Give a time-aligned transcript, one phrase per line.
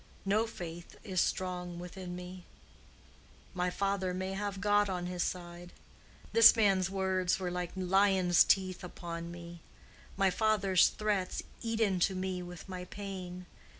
[0.25, 2.43] No faith is strong within me.
[3.53, 5.73] My father may have God on his side.
[6.33, 9.61] This man's words were like lion's teeth upon me.
[10.17, 13.45] My father's threats eat into me with my pain.